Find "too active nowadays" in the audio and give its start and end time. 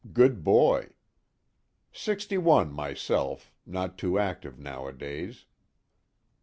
3.99-5.45